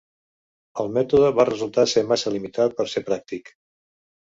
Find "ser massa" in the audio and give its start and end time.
1.95-2.35